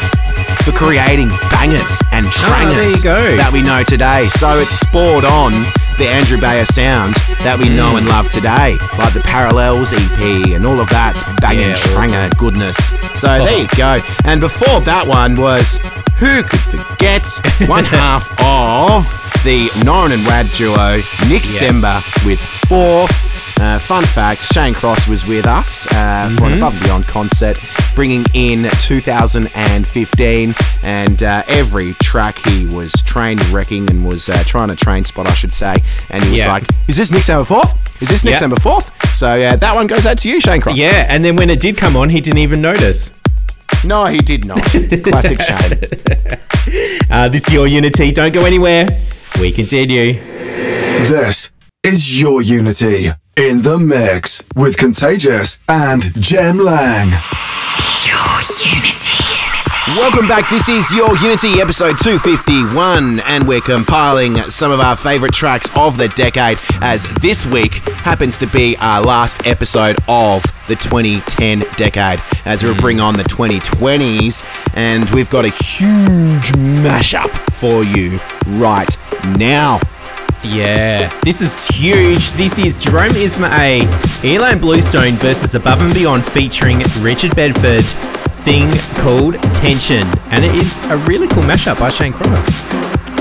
[0.67, 3.37] for creating bangers and Ah, trangers go.
[3.37, 4.27] that we know today.
[4.35, 5.53] So it spawned on
[5.97, 7.15] the Andrew Bayer sound
[7.47, 7.99] that we know Mm.
[7.99, 12.77] and love today, like the Parallels EP and all of that banging Yeah, tranger goodness.
[13.17, 13.99] So there you go.
[14.25, 15.77] And before that one was
[16.19, 17.27] who could forget
[17.67, 19.05] one half of
[19.45, 20.97] the Norin and Rad duo,
[21.29, 21.71] Nick Yeah.
[21.71, 23.36] Sember with Forth.
[23.59, 26.45] Uh, fun fact, Shane Cross was with us uh, for Mm-hmm.
[26.45, 27.59] an Above and Beyond concert,
[27.95, 30.55] bringing in 2015,
[30.85, 35.27] and uh, every track he was train wrecking and was uh, trying to train spot,
[35.27, 35.77] I should say.
[36.11, 36.53] And he was Yeah.
[36.53, 38.03] like, "Is this Nick Sember Forth?
[38.03, 38.41] Is this Nick Yeah.
[38.41, 38.91] Number Fourth?
[39.17, 40.77] So yeah, that one goes out to you, Shane Cross.
[40.77, 43.13] Yeah, and then when it did come on, he didn't even notice.
[43.85, 44.63] No, he did not.
[45.03, 45.79] Classic Shane.
[47.11, 48.13] Uh, this is your Unity.
[48.13, 48.87] Don't go anywhere.
[49.41, 50.15] We continue.
[51.01, 51.51] This
[51.83, 57.11] is your Unity in the mix with Contagious and Jem Lang.
[59.89, 60.49] Welcome back.
[60.49, 65.99] This is your Unity episode 251, and we're compiling some of our favorite tracks of
[65.99, 66.59] the decade.
[66.81, 72.71] As this week happens to be our last episode of the 2010 decade, as we
[72.71, 72.81] mm.
[72.81, 78.19] bring on the 2020s, and we've got a huge mashup for you
[78.59, 78.97] right
[79.37, 79.79] now.
[80.45, 82.31] Yeah, this is huge.
[82.33, 83.81] This is Jerome Isma-Ae,
[84.23, 87.85] Ilan Bluestone versus Above and Beyond featuring Richard Bedford,
[88.45, 88.69] thing
[89.03, 90.07] called Tension.
[90.31, 92.49] And it is a really cool mashup by Shane Cross.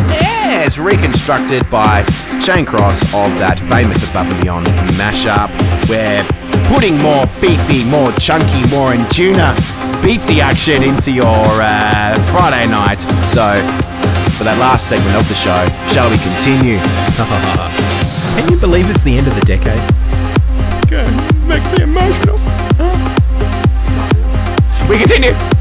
[0.09, 2.03] Yes, reconstructed by
[2.39, 4.67] Shane Cross of that famous Above and Beyond
[4.99, 5.49] mashup.
[5.89, 6.23] We're
[6.67, 9.55] putting more beefy, more chunky, more in tuna
[10.05, 13.01] beatsy action into your uh, Friday night.
[13.33, 13.57] So,
[14.45, 16.77] for that last segment of the show, shall we continue?
[18.38, 19.81] Can you believe it's the end of the decade?
[20.85, 21.09] Okay,
[21.47, 22.38] make me emotional.
[24.88, 25.55] We continue.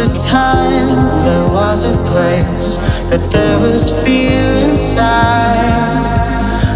[0.00, 2.78] A time, there was a place,
[3.10, 5.60] but there was fear inside.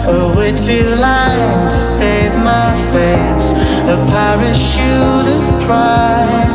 [0.07, 3.49] A witty line to save my face,
[3.89, 6.53] a parachute of pride.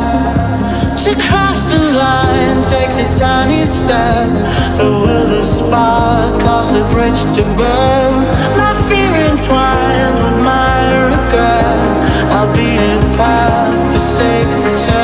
[1.04, 4.28] To cross the line takes a tiny step,
[4.78, 8.14] but will the spark cause the bridge to burn?
[8.62, 10.78] My fear entwined with my
[11.10, 11.80] regret.
[12.30, 14.99] I'll be a path for safe return.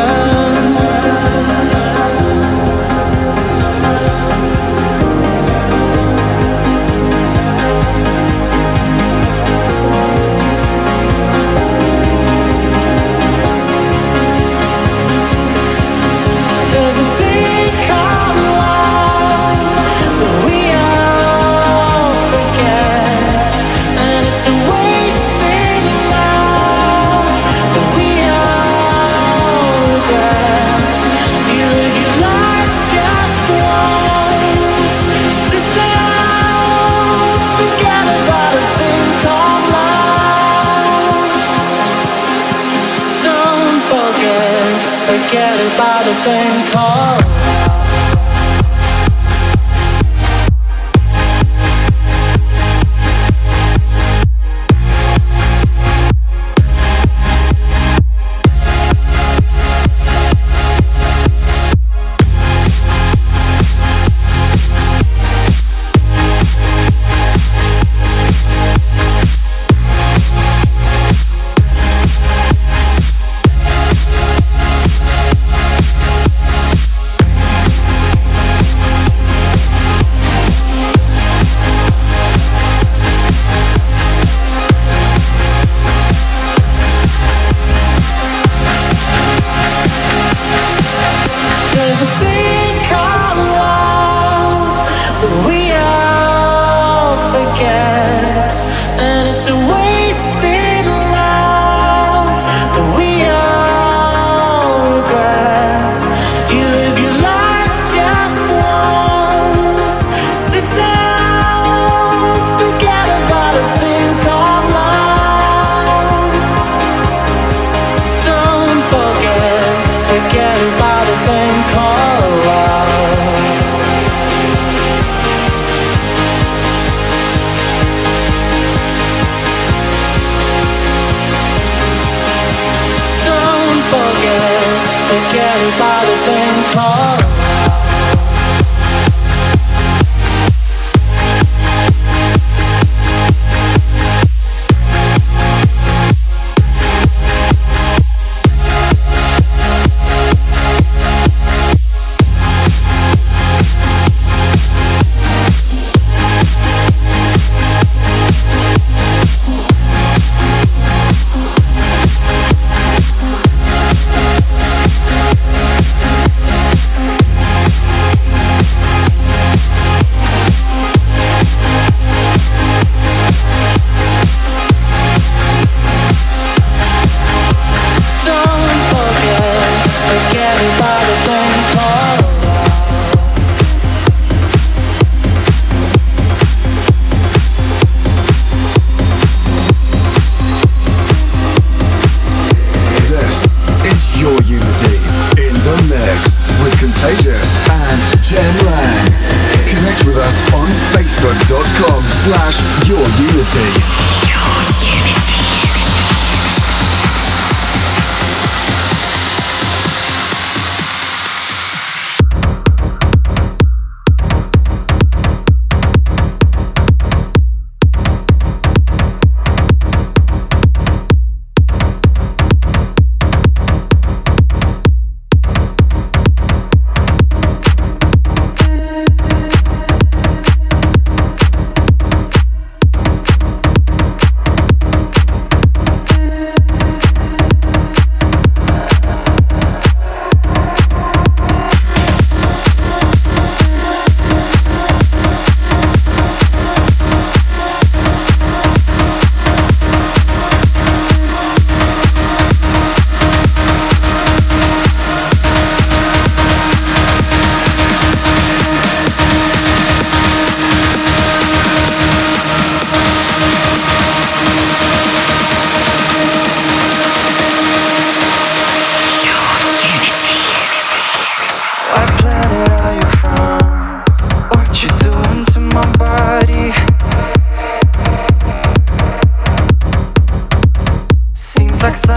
[46.28, 46.76] About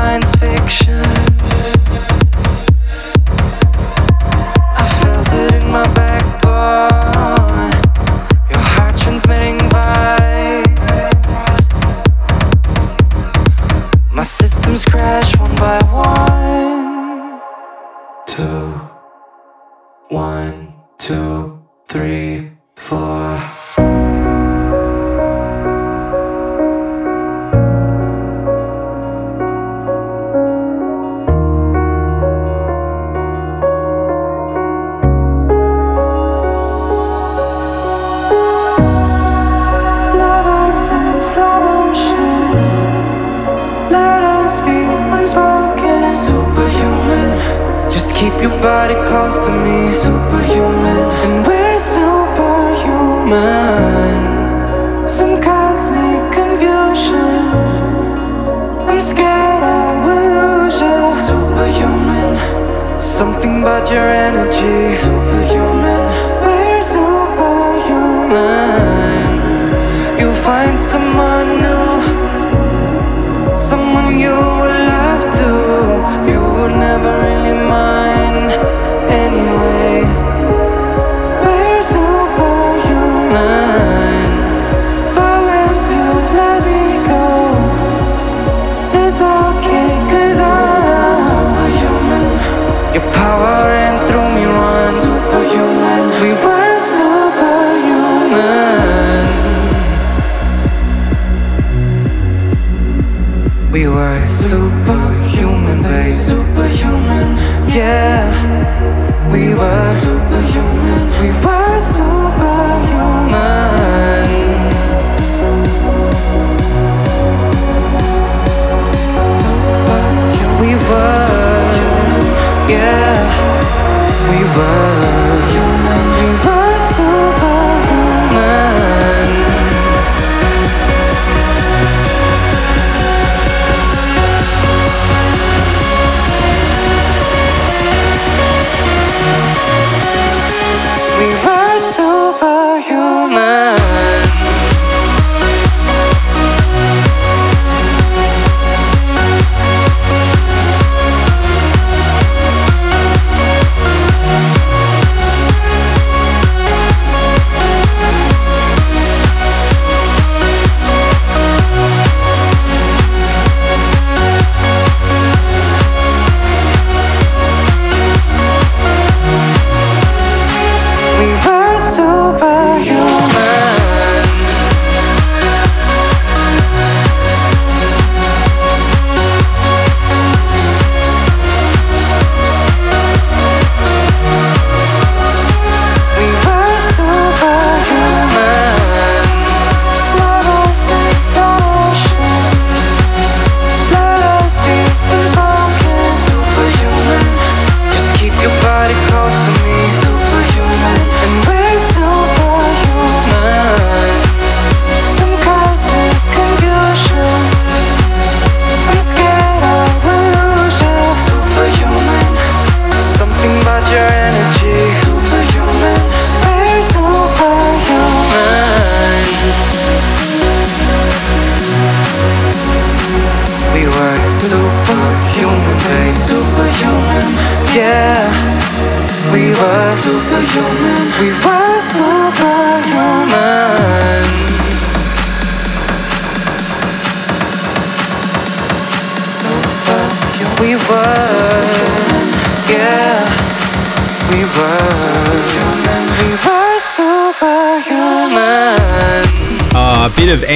[0.09, 0.58] minds fade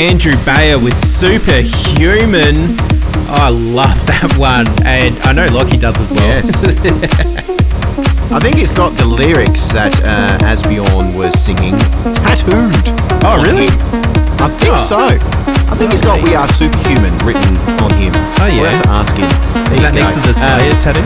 [0.03, 2.75] Andrew Bayer with Superhuman.
[3.31, 4.67] I love that one.
[4.83, 6.27] And I know Lockie does as well.
[6.27, 6.51] Yes.
[8.35, 11.71] I think it's got the lyrics that uh, Asbjorn was singing
[12.19, 12.75] tattooed.
[13.23, 13.71] Oh, really?
[14.43, 14.81] I think Oh.
[14.91, 14.99] so.
[15.71, 18.11] I think he's got "We Are Superhuman" written on him.
[18.43, 18.59] Oh, yeah.
[18.59, 19.29] We'll have to ask him.
[19.71, 20.21] There Is that you next go.
[20.21, 21.05] to the Slayer Uh, tattoo?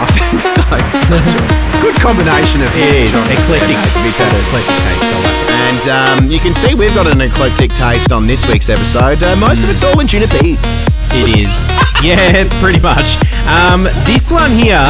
[0.00, 0.64] I think so.
[1.04, 1.40] Such a
[1.84, 3.12] good combination of It is.
[3.28, 3.76] Eclectic.
[3.76, 4.40] to be tattooed.
[4.48, 5.39] Eclectic taste.
[5.70, 5.90] I like it.
[5.90, 9.22] And um, you can see we've got an eclectic taste on this week's episode.
[9.22, 10.98] Uh, most of it's all in tuna beats.
[11.12, 11.80] It is.
[12.00, 13.16] Yeah, pretty much.
[13.46, 14.80] Um, this one here,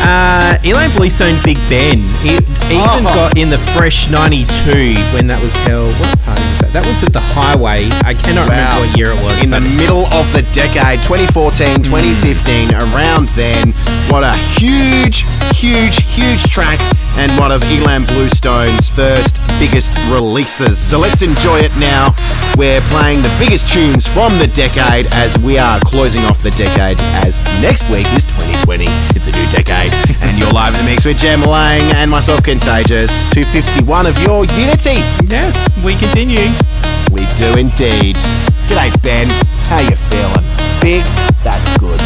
[0.00, 2.00] uh, Ilan Bluestone Big Ben.
[2.24, 2.40] It
[2.72, 3.12] even Oh.
[3.14, 5.92] got in the Fresh 92 when that was held.
[6.00, 6.72] What party was that?
[6.72, 7.90] That was at the Highway.
[8.00, 9.44] I cannot remember what year it was.
[9.44, 13.72] In the middle of the decade, 2014, 2015, around then.
[14.08, 16.80] What a huge, huge, huge track
[17.20, 20.78] and one of Ilan Bluestone's first biggest releases.
[20.78, 22.14] So let's enjoy it now.
[22.56, 26.96] We're playing the biggest tunes from the decade as we are closing off the decade
[27.24, 28.86] as next week is 2020.
[29.14, 29.92] It's a new decade.
[30.22, 33.10] and you're live in the mix with Jem Lang and myself, Contagious.
[33.34, 35.02] 251 of your Unity.
[35.26, 35.50] yeah,
[35.84, 36.48] we continue.
[37.12, 38.16] We do indeed.
[38.68, 39.28] G'day, Ben.
[39.66, 40.44] How you feeling?
[40.80, 41.04] Big?
[41.42, 42.00] That's good.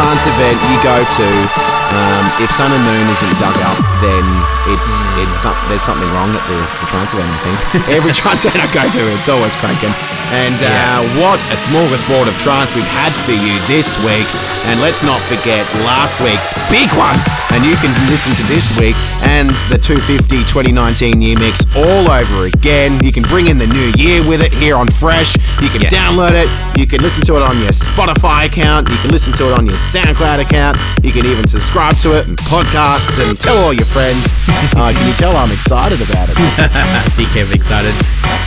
[0.00, 1.28] Trance event you go to,
[1.92, 4.24] um, if Sun and Moon isn't dug up, then
[4.72, 7.28] it's it's there's something wrong at the, the trance event.
[7.28, 7.58] I think
[8.00, 9.92] every trance event I go to, it's always cranking.
[10.32, 14.24] And uh, what a smorgasbord of trance we've had for you this week.
[14.72, 17.18] And let's not forget last week's big one.
[17.52, 18.94] And you can listen to this week
[19.26, 23.02] and the 250 2019 year mix all over again.
[23.04, 25.36] You can bring in the new year with it here on Fresh.
[25.60, 25.92] You can Yes.
[25.92, 26.48] download it.
[26.78, 28.88] You can listen to it on your Spotify account.
[28.88, 30.78] You can listen to it on your SoundCloud account.
[31.02, 34.28] You can even subscribe to it and podcasts and tell all your friends.
[34.76, 36.36] Uh, can you tell I'm excited about it?
[37.16, 37.94] big Kev excited.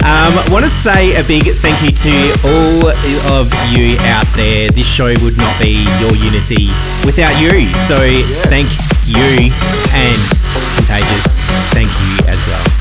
[0.03, 2.13] Um, want to say a big thank you to
[2.45, 2.89] all
[3.37, 4.69] of you out there.
[4.69, 6.69] This show would not be your Unity
[7.05, 7.71] without you.
[7.87, 7.97] So
[8.49, 8.69] thank
[9.07, 9.51] you
[9.93, 10.43] and
[10.75, 11.39] Contagious.
[11.71, 12.72] Thank you as well.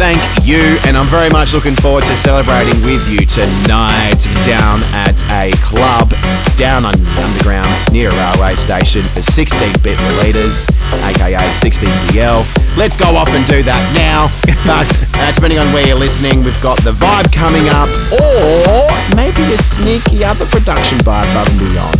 [0.00, 4.16] Thank you, and I'm very much looking forward to celebrating with you tonight
[4.48, 6.08] down at a club
[6.56, 10.64] down on underground near a railway station for 16-bit Lolitas,
[11.04, 12.40] aka 16BL.
[12.80, 14.32] Let's go off and do that now.
[14.64, 14.88] But
[15.20, 19.58] uh, depending on where you're listening, we've got the vibe coming up, or maybe a
[19.58, 21.96] sneaky other production by Above and Beyond.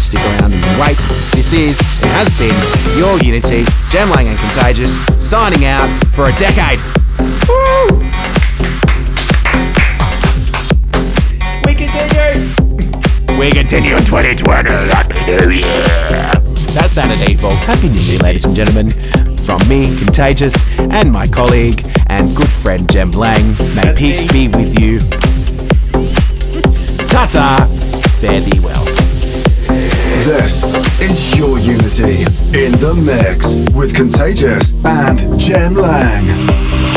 [0.00, 0.96] Stick around and wait.
[1.36, 2.56] This is and has been
[2.96, 6.80] your Unity, Jem Lang and Contagious, signing out for a decade.
[11.64, 13.38] We continue.
[13.38, 14.70] We continue in 2020.
[14.70, 16.32] Oh yeah.
[16.74, 17.50] That sounded evil.
[17.50, 18.90] Happy New Year, ladies and gentlemen.
[19.46, 23.54] From me, Contagious, and my colleague and good friend Jem Lang.
[23.74, 24.98] May peace be with you.
[27.08, 27.68] Ta-ta.
[28.20, 28.84] Fare thee well.
[30.24, 30.62] This
[31.00, 32.22] is your Unity
[32.56, 36.91] in the mix with Contagious and Jem Lang.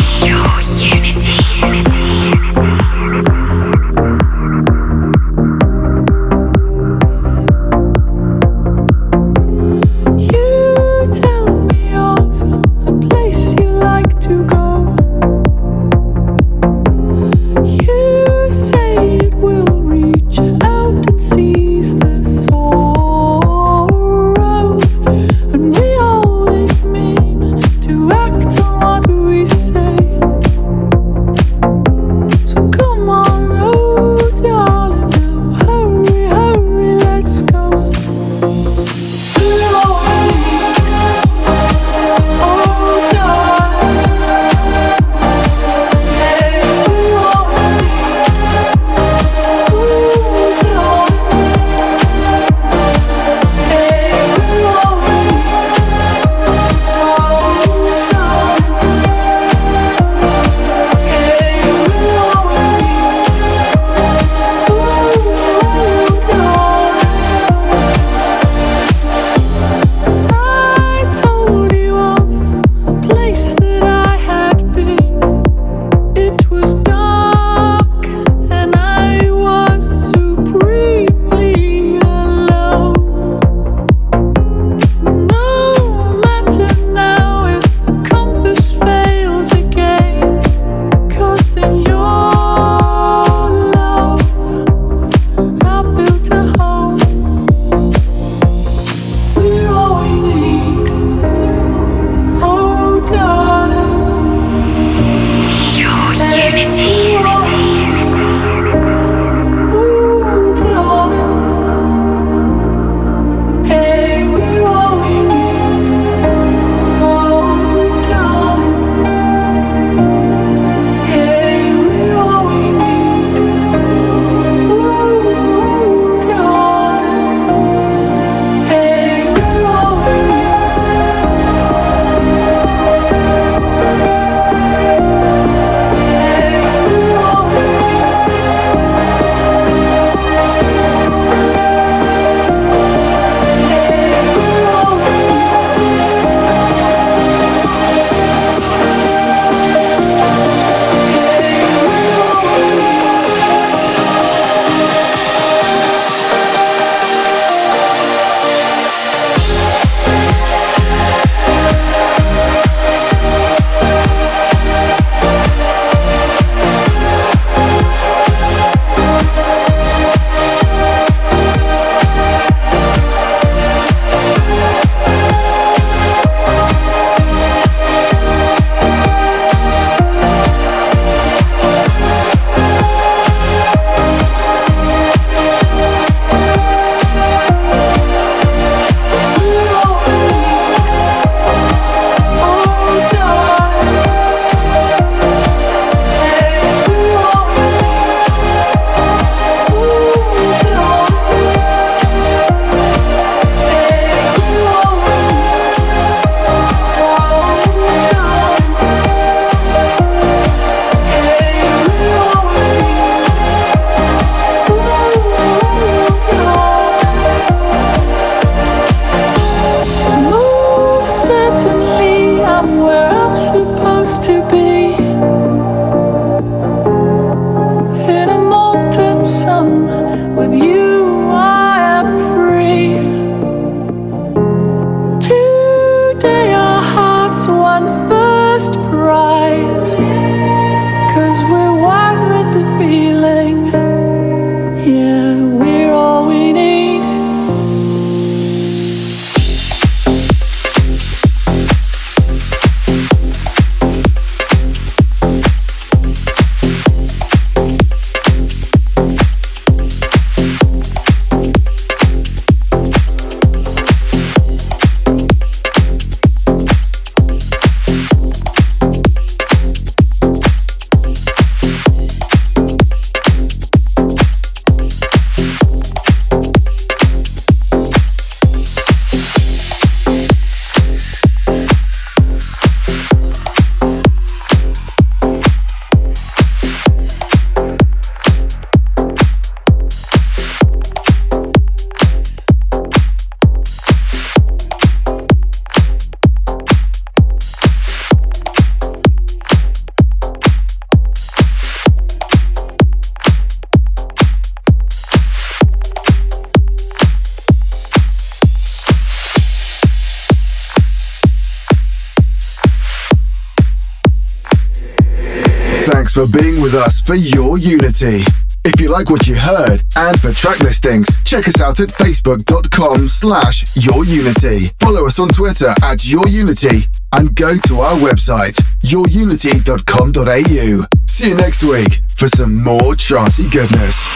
[319.46, 324.74] Heard and for track listings, check us out at facebook.com slash yourunity.
[324.80, 330.88] Follow us on Twitter at yourunity and go to our website, yourunity.com.au.
[331.08, 334.08] See you next week for some more charty goodness.